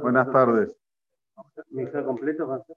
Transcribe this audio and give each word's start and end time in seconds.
Buenas 0.00 0.30
tardes. 0.32 0.76
¿Mija 1.70 2.04
completo 2.04 2.48
va 2.48 2.56
a 2.56 2.64
ser? 2.64 2.76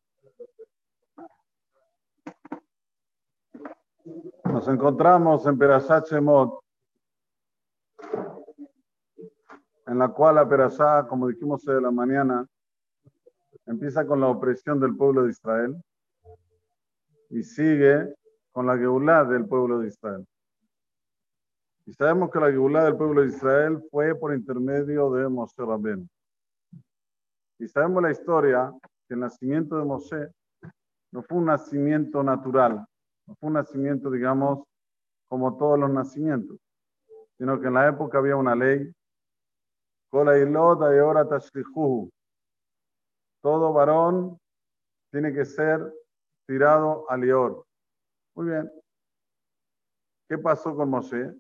Nos 4.46 4.68
encontramos 4.68 5.46
en 5.46 5.58
Perashat 5.58 6.08
Shemot, 6.08 6.60
en 9.88 10.00
la 10.00 10.08
cual 10.10 10.36
la 10.36 10.48
Perashá, 10.48 11.08
como 11.08 11.28
dijimos 11.28 11.64
de 11.66 11.82
la 11.82 11.92
mañana, 11.92 12.48
empieza 13.66 14.06
con 14.06 14.22
la 14.22 14.28
opresión 14.28 14.80
del 14.80 14.96
pueblo 14.96 15.24
de 15.24 15.32
Israel 15.32 15.76
y 17.30 17.44
sigue 17.44 18.16
con 18.52 18.68
la 18.68 18.78
Geulah 18.78 19.26
del 19.26 19.48
pueblo 19.48 19.80
de 19.80 19.88
Israel. 19.88 20.26
Y 21.88 21.94
sabemos 21.94 22.30
que 22.30 22.40
la 22.40 22.52
Geulah 22.52 22.84
del 22.84 22.98
pueblo 22.98 23.22
de 23.22 23.30
Israel 23.30 23.82
fue 23.90 24.14
por 24.14 24.34
intermedio 24.34 25.10
de 25.10 25.30
Moshe 25.30 25.56
Rabben. 25.58 26.10
Y 27.60 27.68
sabemos 27.70 28.04
la 28.04 28.12
historia 28.12 28.74
que 29.08 29.14
el 29.14 29.22
nacimiento 29.22 29.78
de 29.78 29.86
Moshe 29.86 30.28
no 31.14 31.24
fue 31.24 31.38
un 31.38 31.46
nacimiento 31.46 32.22
natural, 32.24 32.86
no 33.26 33.36
fue 33.36 33.48
un 33.48 33.54
nacimiento, 33.54 34.12
digamos, 34.12 34.68
como 35.30 35.56
todos 35.56 35.80
los 35.80 35.90
nacimientos, 35.90 36.58
sino 37.38 37.58
que 37.62 37.68
en 37.68 37.76
la 37.76 37.88
época 37.88 38.18
había 38.18 38.36
una 38.36 38.54
ley, 38.54 38.92
todo 43.42 43.72
varón 43.72 44.38
tiene 45.10 45.34
que 45.34 45.46
ser 45.46 45.90
tirado 46.46 47.10
al 47.10 47.22
Lior. 47.22 47.66
Muy 48.36 48.48
bien. 48.48 48.70
¿Qué 50.28 50.38
pasó 50.38 50.76
con 50.76 50.90
Moshe? 50.90 51.34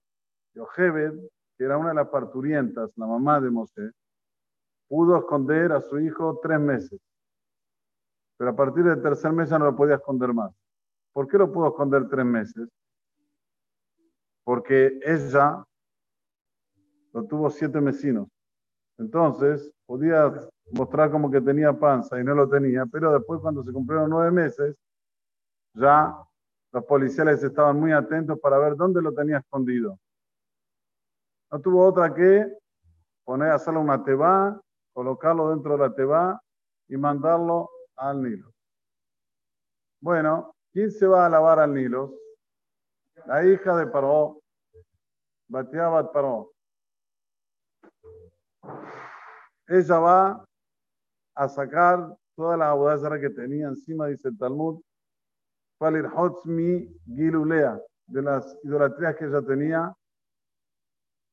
Yochebed, 0.57 1.13
que 1.57 1.63
era 1.63 1.77
una 1.77 1.89
de 1.89 1.95
las 1.95 2.09
parturientas, 2.09 2.91
la 2.97 3.05
mamá 3.05 3.39
de 3.39 3.49
Moshe, 3.51 3.91
pudo 4.87 5.17
esconder 5.17 5.71
a 5.71 5.81
su 5.81 5.99
hijo 5.99 6.39
tres 6.41 6.59
meses. 6.59 6.99
Pero 8.37 8.51
a 8.51 8.55
partir 8.55 8.83
del 8.83 9.01
tercer 9.01 9.31
mes 9.31 9.49
ya 9.49 9.59
no 9.59 9.65
lo 9.65 9.75
podía 9.75 9.95
esconder 9.95 10.33
más. 10.33 10.53
¿Por 11.13 11.27
qué 11.27 11.37
lo 11.37 11.51
pudo 11.51 11.69
esconder 11.69 12.07
tres 12.07 12.25
meses? 12.25 12.69
Porque 14.43 14.99
ella 15.03 15.63
lo 17.13 17.23
tuvo 17.25 17.49
siete 17.49 17.81
mesinos. 17.81 18.27
Entonces, 18.97 19.71
podía 19.85 20.31
mostrar 20.71 21.11
como 21.11 21.29
que 21.29 21.41
tenía 21.41 21.73
panza 21.73 22.19
y 22.19 22.23
no 22.23 22.33
lo 22.33 22.49
tenía, 22.49 22.85
pero 22.85 23.13
después 23.13 23.41
cuando 23.41 23.63
se 23.63 23.71
cumplieron 23.71 24.09
nueve 24.09 24.31
meses, 24.31 24.75
ya 25.73 26.15
los 26.71 26.83
policiales 26.85 27.43
estaban 27.43 27.79
muy 27.79 27.91
atentos 27.91 28.39
para 28.39 28.57
ver 28.57 28.75
dónde 28.75 29.01
lo 29.01 29.13
tenía 29.13 29.37
escondido. 29.37 29.97
No 31.51 31.61
tuvo 31.61 31.85
otra 31.85 32.13
que 32.13 32.45
poner, 33.23 33.51
hacerle 33.51 33.79
una 33.79 34.03
teba, 34.03 34.59
colocarlo 34.93 35.49
dentro 35.49 35.73
de 35.73 35.77
la 35.77 35.93
teba 35.93 36.41
y 36.87 36.97
mandarlo 36.97 37.69
al 37.95 38.21
Nilo. 38.21 38.51
Bueno, 40.01 40.55
¿quién 40.71 40.91
se 40.91 41.07
va 41.07 41.25
a 41.25 41.29
lavar 41.29 41.59
al 41.59 41.73
Nilo? 41.73 42.13
La 43.25 43.45
hija 43.45 43.75
de 43.77 43.87
Paró, 43.87 44.41
Batiabat 45.47 46.11
Paró. 46.11 46.51
Ella 49.67 49.99
va 49.99 50.45
a 51.35 51.49
sacar 51.49 52.15
toda 52.35 52.55
la 52.55 52.69
abodazara 52.69 53.19
que 53.19 53.29
tenía 53.29 53.67
encima, 53.67 54.07
dice 54.07 54.29
el 54.29 54.37
Talmud, 54.37 54.81
Gilulea, 57.05 57.81
de 58.07 58.21
las 58.21 58.57
idolatrías 58.63 59.15
que 59.15 59.25
ella 59.25 59.41
tenía, 59.41 59.93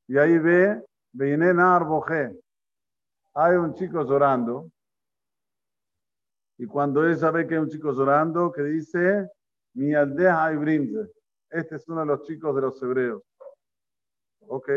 y 0.07 0.19
ahí 0.19 0.39
ve. 0.39 0.85
Hay 3.35 3.57
un 3.57 3.75
chico 3.75 4.05
llorando. 4.05 4.71
Y 6.59 6.67
cuando 6.67 7.09
ella 7.09 7.31
ve 7.31 7.47
que 7.47 7.55
hay 7.55 7.61
un 7.61 7.69
chico 7.69 7.93
llorando, 7.93 8.53
que 8.53 8.63
dice, 8.63 9.29
mi 9.75 9.95
aldea 9.95 10.45
hay 10.45 10.57
brinze. 10.57 11.11
Este 11.51 11.77
es 11.77 11.89
uno 11.89 12.01
de 12.01 12.07
los 12.07 12.23
chicos 12.23 12.55
de 12.55 12.61
los 12.61 12.83
hebreos. 12.83 13.23
Ok. 14.47 14.71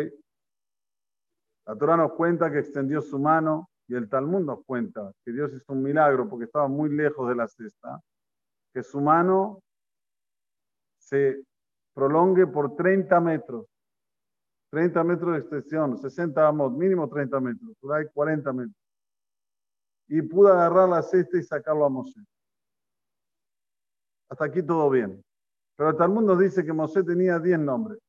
La 1.65 1.75
Torah 1.75 1.97
nos 1.97 2.13
cuenta 2.13 2.51
que 2.51 2.59
extendió 2.59 3.01
su 3.01 3.19
mano 3.19 3.69
y 3.87 3.95
el 3.95 4.09
Talmud 4.09 4.41
nos 4.41 4.63
cuenta 4.65 5.11
que 5.23 5.31
Dios 5.31 5.51
hizo 5.53 5.73
un 5.73 5.83
milagro 5.83 6.27
porque 6.29 6.45
estaba 6.45 6.67
muy 6.67 6.89
lejos 6.89 7.27
de 7.29 7.35
la 7.35 7.47
cesta, 7.47 8.01
que 8.73 8.83
su 8.83 9.01
mano 9.01 9.61
se 10.97 11.43
prolongue 11.93 12.47
por 12.47 12.75
30 12.75 13.19
metros. 13.19 13.65
30 14.69 15.03
metros 15.03 15.33
de 15.33 15.39
extensión, 15.39 15.97
60 15.97 16.41
vamos, 16.41 16.73
mínimo 16.73 17.07
30 17.07 17.39
metros, 17.39 17.75
por 17.79 17.95
ahí 17.95 18.05
40 18.13 18.53
metros. 18.53 18.75
Y 20.09 20.21
pudo 20.21 20.49
agarrar 20.49 20.89
la 20.89 21.01
cesta 21.01 21.37
y 21.37 21.43
sacarlo 21.43 21.85
a 21.85 21.89
Mosé. 21.89 22.19
Hasta 24.29 24.45
aquí 24.45 24.61
todo 24.61 24.89
bien. 24.89 25.23
Pero 25.75 25.91
el 25.91 25.97
Talmud 25.97 26.23
nos 26.23 26.39
dice 26.39 26.65
que 26.65 26.73
Mosé 26.73 27.03
tenía 27.03 27.39
10 27.39 27.59
nombres. 27.59 27.99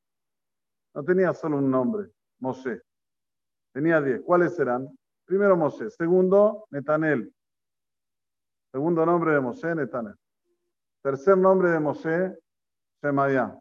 No 0.95 1.05
tenía 1.05 1.33
solo 1.35 1.59
un 1.59 1.71
nombre, 1.71 2.11
Mosé. 2.41 2.83
Tenía 3.73 4.01
10. 4.01 4.23
¿Cuáles 4.23 4.59
eran? 4.59 4.89
Primero 5.25 5.57
Mosé. 5.57 5.91
Segundo, 5.91 6.67
Netanel. 6.71 7.33
Segundo 8.73 9.05
nombre 9.05 9.33
de 9.33 9.41
Mosé, 9.41 9.75
Netanel. 9.75 10.15
Tercer 11.03 11.39
nombre 11.39 11.71
de 11.71 11.81
Mosé, 11.81 12.39
Semayá. 13.01 13.59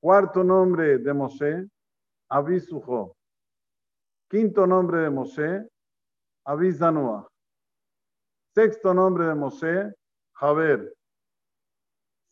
Cuarto 0.00 0.42
nombre 0.42 0.98
de 0.98 1.14
Mosé, 1.14 1.68
Abisujo. 2.28 3.16
Quinto 4.28 4.66
nombre 4.66 5.02
de 5.02 5.10
Mosé, 5.10 5.68
Abizanua. 6.44 7.28
Sexto 8.54 8.94
nombre 8.94 9.26
de 9.26 9.34
Mosé, 9.34 9.94
Javer. 10.32 10.94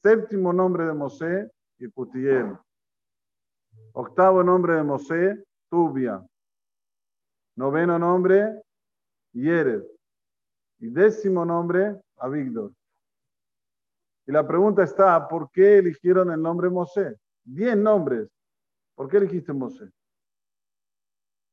Séptimo 0.02 0.52
nombre 0.52 0.86
de 0.86 0.92
Mosé, 0.92 1.50
Iputiel. 1.78 2.58
Octavo 3.92 4.42
nombre 4.42 4.74
de 4.74 4.82
Mosé, 4.82 5.44
Tubia. 5.70 6.24
Noveno 7.56 7.98
nombre, 7.98 8.62
Yered. 9.32 9.84
Y 10.80 10.88
décimo 10.88 11.44
nombre, 11.44 12.00
Abigdor. 12.16 12.72
Y 14.26 14.32
la 14.32 14.46
pregunta 14.46 14.82
está, 14.82 15.28
¿por 15.28 15.50
qué 15.50 15.78
eligieron 15.78 16.30
el 16.30 16.40
nombre 16.40 16.70
Mosé? 16.70 17.16
Diez 17.44 17.76
nombres. 17.76 18.28
¿Por 18.94 19.08
qué 19.08 19.16
elegiste 19.18 19.52
Mosé? 19.52 19.90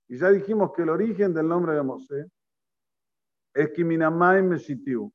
Y 0.07 0.17
ya 0.17 0.29
dijimos 0.29 0.71
que 0.73 0.81
el 0.81 0.89
origen 0.89 1.33
del 1.33 1.47
nombre 1.47 1.73
de 1.73 1.83
Mosé 1.83 2.31
es 3.53 3.69
Kiminamay 3.71 4.41
Meshitiu, 4.41 5.11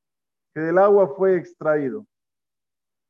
que 0.53 0.61
del 0.61 0.77
agua 0.77 1.13
fue 1.15 1.35
extraído. 1.35 2.05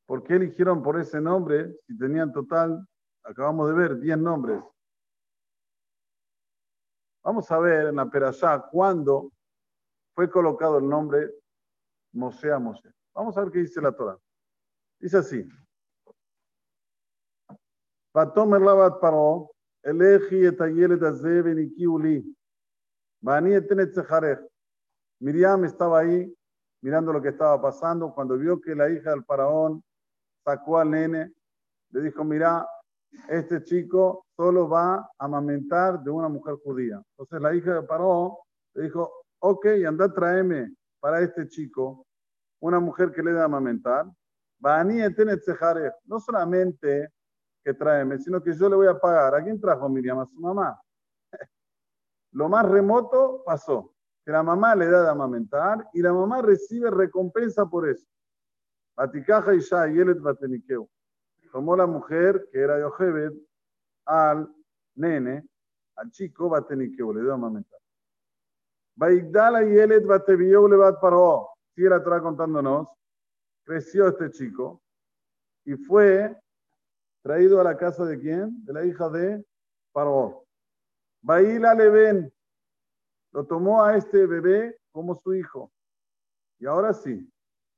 ¿Por 0.08 0.24
qué 0.24 0.36
eligieron 0.36 0.84
por 0.84 1.00
ese 1.00 1.20
nombre 1.20 1.76
si 1.88 1.98
tenían 1.98 2.32
total, 2.32 2.88
acabamos 3.24 3.70
de 3.70 3.74
ver, 3.74 4.00
10 4.00 4.18
nombres? 4.18 4.62
Vamos 7.24 7.50
a 7.52 7.58
ver 7.60 7.88
en 7.88 7.96
la 7.96 8.10
Perashá 8.10 8.68
cuándo 8.72 9.32
fue 10.14 10.30
colocado 10.30 10.78
el 10.78 10.88
nombre 10.88 11.32
Mosé 12.14 12.52
a 12.52 12.60
Mosé. 12.60 12.94
Vamos 13.14 13.36
a 13.38 13.42
ver 13.42 13.52
qué 13.52 13.60
dice 13.60 13.82
la 13.82 13.92
Torah. 13.92 14.18
Dice 15.00 15.18
así. 15.18 15.48
ותאמר 18.17 18.59
לה 18.59 18.75
בת 18.75 18.93
פרעה, 19.01 19.39
אלכי 19.87 20.49
את 20.49 20.61
הילד 20.61 21.03
הזה 21.03 21.41
ונקיעו 21.45 21.99
לי, 21.99 22.23
ואני 23.23 23.59
אתן 23.59 23.81
את 23.81 23.93
זכרך. 23.93 24.39
Miriam 25.23 25.65
estaba 25.65 25.99
ahí 25.99 26.35
mirando 26.81 27.13
lo 27.13 27.21
que 27.21 27.29
estaba 27.29 27.61
pasando 27.61 28.15
cuando 28.15 28.39
vio 28.39 28.59
que 28.59 28.75
la 28.75 28.89
hija 28.89 29.11
del 29.11 29.23
faraón 29.25 29.85
sacó 30.43 30.79
al 30.79 30.91
nene, 30.91 31.35
le 31.91 32.01
dijo, 32.01 32.25
mira, 32.25 32.67
este 33.29 33.63
chico 33.63 34.25
solo 34.35 34.69
va 34.69 34.95
a 34.95 35.11
amamentar 35.19 36.01
de 36.03 36.11
una 36.11 36.29
mujer 36.29 36.55
judía. 36.65 37.03
Entonces 37.11 37.41
la 37.43 37.55
hija 37.55 37.75
del 37.75 37.87
faraón 37.87 38.33
le 38.75 38.85
dijo, 38.85 39.13
ok, 39.41 39.67
anda, 39.87 40.11
tráeme 40.13 40.75
para 41.01 41.21
este 41.21 41.47
chico 41.49 42.07
una 42.61 42.81
mujer 42.81 43.13
que 43.13 43.23
le 43.23 43.33
dé 43.33 43.41
a 43.41 43.45
amamentar. 43.45 44.07
No 46.05 46.21
solamente 46.21 47.13
que 47.66 47.74
tráeme, 47.74 48.20
sino 48.20 48.42
que 48.44 48.54
yo 48.54 48.70
le 48.70 48.76
voy 48.76 48.88
a 48.88 49.00
pagar. 49.00 49.34
¿A 49.34 49.44
quién 49.44 49.60
trajo 49.60 49.90
Miriam? 49.90 50.20
A 50.20 50.26
su 50.28 50.40
mamá. 50.40 50.80
Lo 52.32 52.48
más 52.48 52.70
remoto 52.70 53.42
pasó, 53.44 53.92
que 54.24 54.32
la 54.32 54.44
mamá 54.44 54.76
le 54.76 54.88
da 54.88 55.02
de 55.02 55.10
amamentar 55.10 55.90
y 55.92 56.02
la 56.02 56.14
mamá 56.14 56.44
recibe 56.44 56.92
recompensa 56.92 57.66
por 57.66 57.90
eso. 57.90 58.06
Batikaja 58.96 59.56
y 59.56 59.62
Yelet. 59.62 60.20
Tomó 61.52 61.76
la 61.76 61.88
mujer, 61.88 62.48
que 62.52 62.60
era 62.60 62.80
Yochebed, 62.80 63.34
al 64.06 64.48
nene, 64.96 65.48
al 65.96 66.12
chico 66.12 66.50
Batenikeu, 66.50 67.14
le 67.14 67.22
dio 67.22 67.32
a 67.32 67.36
amamentar. 67.36 67.80
Baigdala 68.96 69.64
Yelet 69.64 70.06
Batebieu 70.06 70.68
Levat 70.68 71.02
Paró. 71.02 71.50
Sigue 71.74 71.90
la 71.90 72.04
Torah 72.04 72.22
contándonos. 72.22 72.90
Creció 73.64 74.08
este 74.08 74.30
chico 74.30 74.82
y 75.66 75.76
fue 75.76 76.38
traído 77.26 77.60
a 77.60 77.64
la 77.64 77.76
casa 77.76 78.06
de 78.06 78.20
quién? 78.20 78.64
De 78.66 78.72
la 78.72 78.86
hija 78.86 79.10
de 79.10 79.44
Paró. 79.92 80.46
Baila 81.24 81.74
ven 81.74 82.32
lo 83.32 83.48
tomó 83.48 83.84
a 83.84 83.98
este 83.98 84.28
bebé 84.28 84.80
como 84.92 85.16
su 85.16 85.34
hijo. 85.34 85.72
Y 86.60 86.68
ahora 86.68 86.94
sí, 86.94 87.28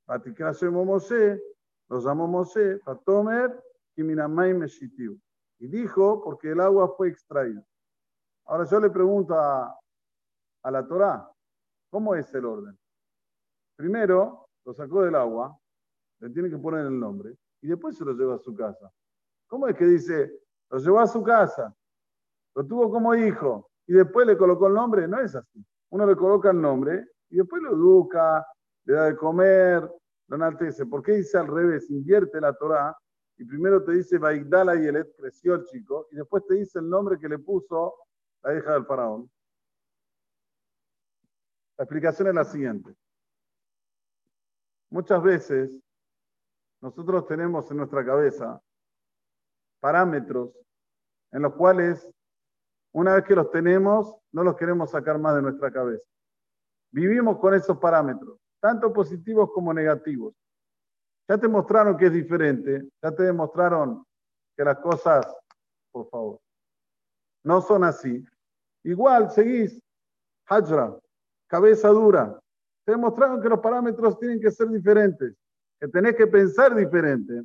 Patikasemo 0.04 0.84
Moshe, 0.84 1.40
lo 1.88 1.98
llamó 1.98 2.28
Moshe, 2.28 2.78
Fatomer 2.80 3.58
y 3.96 4.02
Minamay 4.02 4.52
Meshitiu. 4.52 5.18
Y 5.58 5.66
dijo, 5.66 6.22
porque 6.22 6.50
el 6.50 6.60
agua 6.60 6.94
fue 6.94 7.08
extraída. 7.08 7.64
Ahora 8.44 8.64
yo 8.64 8.78
le 8.78 8.90
pregunto 8.90 9.32
a, 9.34 9.74
a 10.62 10.70
la 10.70 10.86
Torá, 10.86 11.26
¿cómo 11.88 12.14
es 12.14 12.32
el 12.34 12.44
orden? 12.44 12.78
Primero, 13.76 14.50
lo 14.66 14.74
sacó 14.74 15.02
del 15.04 15.14
agua, 15.14 15.58
le 16.20 16.28
tiene 16.28 16.50
que 16.50 16.58
poner 16.58 16.84
el 16.84 17.00
nombre, 17.00 17.34
y 17.62 17.68
después 17.68 17.96
se 17.96 18.04
lo 18.04 18.12
lleva 18.12 18.34
a 18.34 18.38
su 18.38 18.54
casa. 18.54 18.92
¿Cómo 19.48 19.66
es 19.66 19.76
que 19.76 19.86
dice, 19.86 20.30
lo 20.70 20.78
llevó 20.78 21.00
a 21.00 21.06
su 21.06 21.22
casa, 21.22 21.74
lo 22.54 22.66
tuvo 22.66 22.90
como 22.90 23.14
hijo, 23.14 23.70
y 23.86 23.94
después 23.94 24.26
le 24.26 24.36
colocó 24.36 24.68
el 24.68 24.74
nombre? 24.74 25.08
No 25.08 25.18
es 25.20 25.34
así. 25.34 25.64
Uno 25.90 26.06
le 26.06 26.14
coloca 26.14 26.50
el 26.50 26.60
nombre 26.60 27.06
y 27.30 27.38
después 27.38 27.62
lo 27.62 27.72
educa, 27.72 28.46
le 28.84 28.94
da 28.94 29.04
de 29.06 29.16
comer, 29.16 29.90
lo 30.28 30.36
enaltece. 30.36 30.84
¿Por 30.84 31.02
qué 31.02 31.12
dice 31.12 31.38
al 31.38 31.46
revés? 31.46 31.90
Invierte 31.90 32.40
la 32.40 32.52
Torah 32.52 32.94
y 33.38 33.44
primero 33.44 33.82
te 33.82 33.92
dice 33.92 34.18
Baigdala 34.18 34.76
y 34.76 34.86
Elet, 34.86 35.14
creció 35.16 35.54
el 35.54 35.64
chico, 35.64 36.08
y 36.10 36.16
después 36.16 36.44
te 36.46 36.54
dice 36.54 36.80
el 36.80 36.88
nombre 36.88 37.18
que 37.18 37.28
le 37.28 37.38
puso 37.38 37.94
la 38.42 38.54
hija 38.54 38.72
del 38.72 38.84
faraón. 38.84 39.30
La 41.76 41.84
explicación 41.84 42.28
es 42.28 42.34
la 42.34 42.44
siguiente. 42.44 42.94
Muchas 44.90 45.22
veces 45.22 45.80
nosotros 46.80 47.26
tenemos 47.26 47.70
en 47.70 47.76
nuestra 47.76 48.04
cabeza 48.04 48.60
parámetros 49.80 50.52
en 51.32 51.42
los 51.42 51.54
cuales 51.54 52.10
una 52.92 53.14
vez 53.14 53.24
que 53.24 53.34
los 53.34 53.50
tenemos 53.50 54.14
no 54.32 54.42
los 54.42 54.56
queremos 54.56 54.90
sacar 54.90 55.18
más 55.18 55.34
de 55.36 55.42
nuestra 55.42 55.70
cabeza. 55.70 56.04
Vivimos 56.90 57.38
con 57.38 57.54
esos 57.54 57.78
parámetros, 57.78 58.38
tanto 58.60 58.92
positivos 58.92 59.50
como 59.52 59.72
negativos. 59.74 60.34
Ya 61.28 61.36
te 61.36 61.48
mostraron 61.48 61.96
que 61.96 62.06
es 62.06 62.12
diferente, 62.12 62.88
ya 63.02 63.12
te 63.12 63.24
demostraron 63.24 64.04
que 64.56 64.64
las 64.64 64.78
cosas, 64.78 65.26
por 65.92 66.08
favor, 66.08 66.40
no 67.44 67.60
son 67.60 67.84
así. 67.84 68.24
Igual 68.84 69.30
seguís, 69.30 69.82
Hajra, 70.48 70.98
cabeza 71.46 71.88
dura. 71.88 72.40
Te 72.86 72.92
demostraron 72.92 73.42
que 73.42 73.50
los 73.50 73.60
parámetros 73.60 74.18
tienen 74.18 74.40
que 74.40 74.50
ser 74.50 74.68
diferentes, 74.68 75.34
que 75.78 75.88
tenés 75.88 76.16
que 76.16 76.26
pensar 76.26 76.74
diferente. 76.74 77.42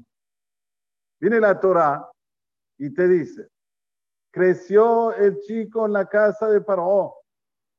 Viene 1.19 1.39
la 1.41 1.59
Torah 1.59 2.09
y 2.77 2.93
te 2.93 3.07
dice, 3.07 3.49
creció 4.31 5.13
el 5.13 5.39
chico 5.41 5.85
en 5.85 5.93
la 5.93 6.07
casa 6.07 6.49
de 6.49 6.61
Paró. 6.61 7.15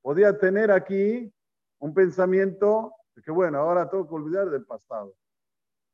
Podía 0.02 0.38
tener 0.38 0.70
aquí 0.70 1.32
un 1.78 1.94
pensamiento 1.94 2.94
de 3.14 3.22
que, 3.22 3.30
bueno, 3.30 3.58
ahora 3.58 3.88
tengo 3.88 4.08
que 4.08 4.14
olvidar 4.14 4.50
del 4.50 4.64
pasado. 4.64 5.14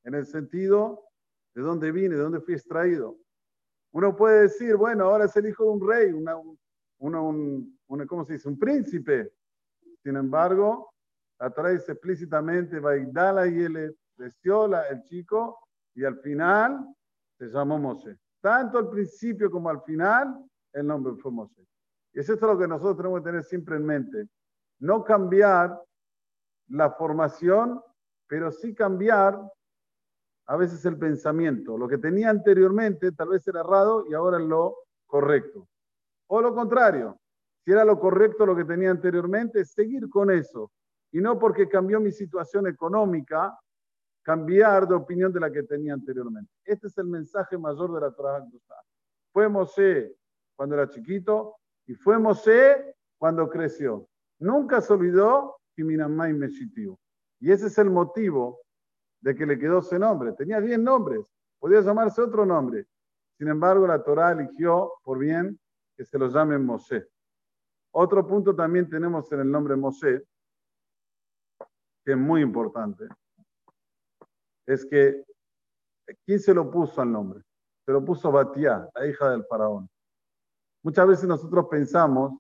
En 0.05 0.15
el 0.15 0.27
sentido 0.27 1.05
de 1.55 1.63
dónde 1.63 1.93
vine, 1.93 2.17
de 2.17 2.23
dónde 2.23 2.41
fui 2.41 2.55
extraído. 2.55 3.17
Uno 3.93 4.15
puede 4.15 4.43
decir, 4.43 4.77
bueno, 4.77 5.05
ahora 5.05 5.25
es 5.25 5.37
el 5.37 5.49
hijo 5.49 5.65
de 5.65 5.71
un 5.71 5.89
rey, 5.89 6.13
una, 6.13 6.37
un, 6.37 7.79
¿cómo 8.07 8.25
se 8.25 8.35
dice? 8.35 8.49
Un 8.49 8.59
príncipe. 8.59 9.33
Sin 10.03 10.17
embargo, 10.17 10.93
la 11.39 11.51
Torah 11.51 11.71
dice 11.71 11.93
explícitamente, 11.93 12.79
Baigdala 12.79 13.49
y 13.49 13.63
él 13.63 13.97
creció 14.17 14.67
el 14.67 15.03
chico 15.05 15.59
y 15.95 16.05
al 16.05 16.21
final 16.21 16.87
se 17.39 17.47
llamó 17.47 17.79
Moshe. 17.79 18.19
Tanto 18.41 18.79
al 18.79 18.89
principio 18.89 19.51
como 19.51 19.69
al 19.69 19.83
final, 19.83 20.45
el 20.73 20.87
nombre 20.87 21.15
fue 21.15 21.31
Moshe. 21.31 21.67
Y 22.13 22.21
es 22.21 22.29
esto 22.29 22.47
lo 22.47 22.59
que 22.59 22.67
nosotros 22.67 22.97
tenemos 22.97 23.21
que 23.21 23.25
tener 23.25 23.45
siempre 23.45 23.77
en 23.77 23.87
mente. 23.87 24.29
No 24.81 25.05
cambiar 25.05 25.81
la 26.69 26.91
formación, 26.93 27.81
pero 28.27 28.51
sí 28.51 28.75
cambiar 28.75 29.41
a 30.47 30.57
veces 30.57 30.85
el 30.85 30.99
pensamiento. 30.99 31.77
Lo 31.77 31.87
que 31.87 31.99
tenía 31.99 32.31
anteriormente 32.31 33.13
tal 33.13 33.29
vez 33.29 33.47
era 33.47 33.61
errado 33.61 34.07
y 34.09 34.15
ahora 34.15 34.39
es 34.39 34.45
lo 34.45 34.77
correcto. 35.07 35.69
O 36.29 36.41
lo 36.41 36.55
contrario, 36.55 37.21
si 37.65 37.73
era 37.73 37.85
lo 37.85 37.99
correcto 38.01 38.47
lo 38.47 38.57
que 38.57 38.65
tenía 38.65 38.91
anteriormente, 38.91 39.65
seguir 39.65 40.09
con 40.09 40.31
eso. 40.31 40.73
Y 41.13 41.21
no 41.21 41.39
porque 41.39 41.69
cambió 41.69 42.01
mi 42.01 42.13
situación 42.13 42.67
económica, 42.67 43.57
cambiar 44.23 44.87
de 44.87 44.95
opinión 44.95 45.33
de 45.33 45.41
la 45.41 45.51
que 45.51 45.63
tenía 45.63 45.95
anteriormente. 45.95 46.53
Este 46.65 46.89
es 46.89 46.99
el 46.99 47.07
mensaje 47.07 47.57
mayor 47.57 47.93
de 47.95 48.01
la 48.01 48.13
Torah 48.13 48.47
Fue 49.33 49.49
Mosé 49.49 50.15
cuando 50.57 50.75
era 50.75 50.89
chiquito 50.89 51.57
y 51.87 51.95
fue 51.95 52.19
Mosé 52.19 52.95
cuando 53.19 53.49
creció. 53.49 54.09
Nunca 54.39 54.81
se 54.81 54.93
olvidó 54.93 55.61
que 55.75 55.85
Minamai 55.85 56.33
Meshitiu. 56.33 56.99
Y 57.41 57.51
ese 57.51 57.69
es 57.69 57.79
el 57.79 57.91
motivo 57.91 58.61
de 59.21 59.35
que 59.35 59.47
le 59.47 59.59
quedó 59.59 59.79
ese 59.79 59.99
nombre. 59.99 60.33
Tenía 60.33 60.61
10 60.61 60.79
nombres, 60.81 61.25
podía 61.59 61.81
llamarse 61.81 62.23
otro 62.23 62.45
nombre. 62.45 62.87
Sin 63.39 63.49
embargo, 63.49 63.87
la 63.87 64.03
Torah 64.03 64.33
eligió 64.33 64.93
por 65.03 65.19
bien 65.19 65.59
que 65.97 66.05
se 66.05 66.19
lo 66.19 66.29
llame 66.29 66.59
Mosé. 66.59 67.09
Otro 67.93 68.27
punto 68.27 68.55
también 68.55 68.89
tenemos 68.89 69.31
en 69.33 69.41
el 69.41 69.51
nombre 69.51 69.77
Mosé, 69.77 70.23
que 72.05 72.13
es 72.13 72.19
muy 72.19 72.43
importante, 72.43 73.09
es 74.75 74.87
que 74.87 75.25
¿quién 76.25 76.39
se 76.39 76.55
lo 76.55 76.71
puso 76.71 77.01
al 77.01 77.11
nombre? 77.11 77.43
Se 77.85 77.93
lo 77.93 78.05
puso 78.05 78.31
Batía, 78.31 78.89
la 78.95 79.07
hija 79.07 79.31
del 79.31 79.45
faraón. 79.45 79.89
Muchas 80.85 81.07
veces 81.07 81.27
nosotros 81.27 81.67
pensamos 81.69 82.39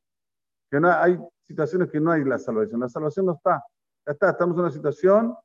que 0.71 0.81
no 0.81 0.91
hay 0.91 1.19
situaciones 1.47 1.91
que 1.91 2.00
no 2.00 2.12
hay 2.12 2.25
la 2.25 2.38
salvación. 2.38 2.81
La 2.81 2.88
salvación 2.88 3.27
no 3.27 3.32
está. 3.32 3.65
Ya 4.06 4.12
está, 4.12 4.31
estamos 4.31 4.55
en 4.55 4.61
una 4.61 4.71
situación 4.71 5.37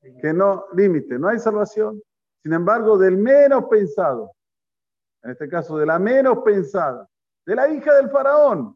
que 0.00 0.32
no, 0.32 0.66
límite, 0.72 1.18
no 1.18 1.28
hay 1.28 1.38
salvación. 1.38 2.00
Sin 2.42 2.54
embargo, 2.54 2.96
del 2.96 3.18
menos 3.18 3.64
pensado, 3.68 4.32
en 5.22 5.32
este 5.32 5.48
caso 5.48 5.76
de 5.76 5.84
la 5.84 5.98
menos 5.98 6.38
pensada, 6.38 7.06
de 7.44 7.54
la 7.54 7.68
hija 7.68 7.94
del 7.94 8.08
faraón, 8.08 8.74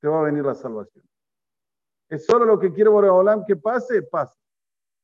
te 0.00 0.08
va 0.08 0.20
a 0.20 0.24
venir 0.24 0.44
la 0.44 0.54
salvación. 0.54 1.04
Es 2.08 2.24
solo 2.24 2.46
lo 2.46 2.58
que 2.58 2.72
quiere 2.72 2.88
Boreolam 2.88 3.44
que 3.44 3.56
pase, 3.56 4.02
pase. 4.02 4.34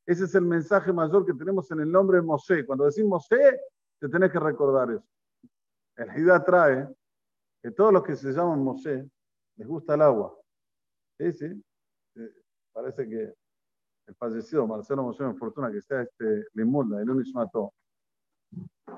Ese 0.06 0.24
es 0.24 0.34
el 0.34 0.44
mensaje 0.44 0.92
mayor 0.92 1.24
que 1.24 1.32
tenemos 1.32 1.70
en 1.70 1.80
el 1.80 1.90
nombre 1.90 2.18
de 2.18 2.22
Mosé. 2.22 2.66
Cuando 2.66 2.84
decimos 2.84 3.26
Mosé, 3.30 3.60
te 3.98 4.08
tenés 4.08 4.30
que 4.30 4.38
recordar 4.38 4.90
eso. 4.90 5.08
La 5.96 6.18
idea 6.18 6.44
trae 6.44 6.88
que 7.62 7.70
todos 7.70 7.92
los 7.92 8.02
que 8.02 8.16
se 8.16 8.32
llaman 8.32 8.62
Mosé 8.62 9.08
les 9.56 9.66
gusta 9.66 9.94
el 9.94 10.02
agua. 10.02 10.36
Sí, 11.18 11.32
sí. 11.32 11.64
Parece 12.72 13.08
que 13.08 13.34
el 14.06 14.14
fallecido 14.16 14.66
Marcelo 14.66 15.04
Mosé 15.04 15.24
en 15.24 15.38
fortuna 15.38 15.70
que 15.70 15.80
sea 15.80 16.02
este 16.02 16.46
Limulda, 16.52 17.00
el 17.00 17.08
Unis 17.08 17.32
mató. 17.34 17.72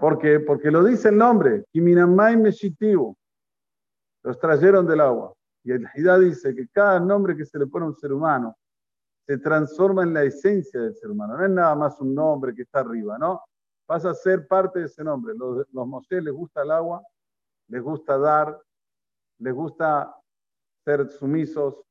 ¿Por 0.00 0.18
qué? 0.18 0.40
Porque 0.40 0.70
lo 0.70 0.82
dice 0.82 1.10
el 1.10 1.18
nombre, 1.18 1.64
Kiminamay 1.72 2.36
Meshitivo. 2.36 3.16
Los 4.24 4.38
trajeron 4.40 4.86
del 4.86 5.00
agua. 5.00 5.32
Y 5.62 5.72
el 5.72 5.86
Hidá 5.94 6.18
dice 6.18 6.54
que 6.54 6.66
cada 6.68 6.98
nombre 6.98 7.36
que 7.36 7.44
se 7.44 7.58
le 7.58 7.66
pone 7.66 7.84
a 7.84 7.88
un 7.88 7.96
ser 7.96 8.12
humano 8.12 8.56
se 9.26 9.38
transforma 9.38 10.04
en 10.04 10.14
la 10.14 10.22
esencia 10.22 10.80
del 10.80 10.94
ser 10.94 11.10
humano. 11.10 11.36
No 11.36 11.44
es 11.44 11.50
nada 11.50 11.74
más 11.74 12.00
un 12.00 12.14
nombre 12.14 12.54
que 12.54 12.62
está 12.62 12.80
arriba, 12.80 13.18
¿no? 13.18 13.42
Vas 13.88 14.04
a 14.04 14.14
ser 14.14 14.46
parte 14.46 14.78
de 14.78 14.86
ese 14.86 15.02
nombre. 15.02 15.34
Los, 15.36 15.66
los 15.72 16.06
les 16.10 16.32
gusta 16.32 16.62
el 16.62 16.70
agua, 16.70 17.02
les 17.68 17.82
gusta 17.82 18.18
dar, 18.18 18.60
les 19.38 19.52
gusta 19.52 20.14
ser 20.84 21.08
sumisos. 21.08 21.82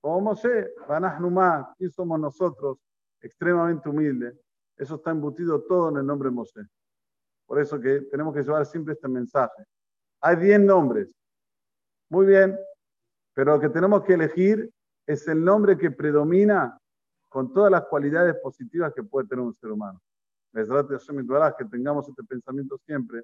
Como 0.00 0.20
Moshe, 0.20 0.70
Banah 0.88 1.74
¿quién 1.76 1.90
somos 1.90 2.18
nosotros? 2.18 2.78
Extremadamente 3.20 3.88
humildes. 3.88 4.34
Eso 4.76 4.94
está 4.94 5.10
embutido 5.10 5.62
todo 5.64 5.90
en 5.90 5.98
el 5.98 6.06
nombre 6.06 6.30
de 6.30 6.34
Moshe. 6.34 6.66
Por 7.46 7.60
eso 7.60 7.78
que 7.80 8.00
tenemos 8.02 8.34
que 8.34 8.42
llevar 8.42 8.64
siempre 8.64 8.94
este 8.94 9.08
mensaje. 9.08 9.64
Hay 10.20 10.36
10 10.36 10.60
nombres. 10.60 11.08
Muy 12.10 12.26
bien, 12.26 12.58
pero 13.34 13.54
lo 13.54 13.60
que 13.60 13.68
tenemos 13.68 14.02
que 14.04 14.14
elegir 14.14 14.70
es 15.07 15.27
el 15.27 15.43
nombre 15.43 15.77
que 15.77 15.91
predomina 15.91 16.77
con 17.29 17.51
todas 17.53 17.71
las 17.71 17.85
cualidades 17.85 18.35
positivas 18.35 18.93
que 18.93 19.03
puede 19.03 19.27
tener 19.27 19.43
un 19.43 19.53
ser 19.53 19.71
humano. 19.71 20.01
Que 20.53 21.65
tengamos 21.65 22.07
este 22.07 22.23
pensamiento 22.23 22.77
siempre, 22.85 23.23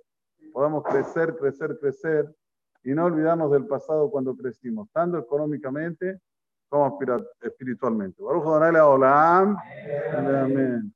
podamos 0.52 0.84
crecer, 0.84 1.36
crecer, 1.36 1.78
crecer 1.80 2.36
y 2.84 2.92
no 2.92 3.06
olvidarnos 3.06 3.52
del 3.52 3.68
pasado 3.68 4.10
cuando 4.10 4.36
crecimos, 4.36 4.90
tanto 4.92 5.20
económicamente 5.20 6.20
como 6.70 6.98
espiritualmente. 7.42 8.22
Baruch 8.22 8.44
Adonai 8.44 8.82
Olam. 8.82 9.58
Amén. 10.16 10.94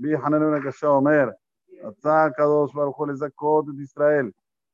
Vi 0.00 0.14
Hanan 0.14 0.52
Ben 0.52 0.62
Kasha 0.62 0.90
Omer, 0.90 1.34
אתה 1.88 2.24
הקדוש 2.24 2.74
ברוך 2.74 2.96
הוא 2.96 3.08
לזכות 3.08 3.64
את 3.68 3.80
ישראל 3.82 4.30